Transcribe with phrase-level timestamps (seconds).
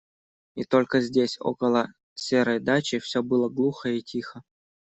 [0.55, 4.41] И только здесь, около серой дачи, все было глухо и тихо.